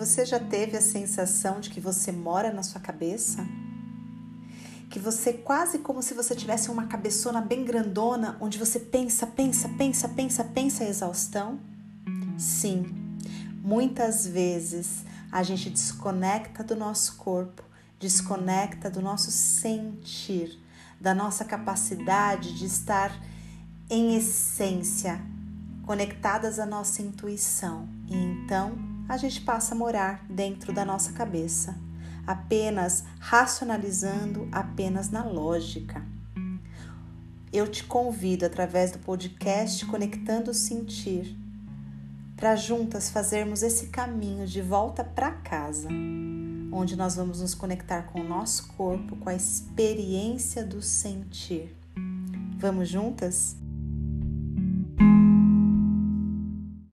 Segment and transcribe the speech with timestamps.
[0.00, 3.46] Você já teve a sensação de que você mora na sua cabeça?
[4.88, 9.68] Que você quase como se você tivesse uma cabeçona bem grandona, onde você pensa, pensa,
[9.68, 11.60] pensa, pensa, pensa a exaustão?
[12.38, 12.86] Sim,
[13.62, 17.62] muitas vezes a gente desconecta do nosso corpo,
[17.98, 20.58] desconecta do nosso sentir,
[20.98, 23.12] da nossa capacidade de estar
[23.90, 25.20] em essência,
[25.84, 27.86] conectadas à nossa intuição.
[28.08, 31.74] E então a gente passa a morar dentro da nossa cabeça,
[32.24, 36.00] apenas racionalizando, apenas na lógica.
[37.52, 41.36] Eu te convido através do podcast Conectando o Sentir
[42.36, 45.88] para juntas fazermos esse caminho de volta para casa,
[46.70, 51.76] onde nós vamos nos conectar com o nosso corpo, com a experiência do sentir.
[52.58, 53.56] Vamos juntas?